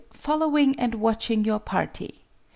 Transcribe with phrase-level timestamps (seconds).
[0.13, 2.23] following and watching your" party."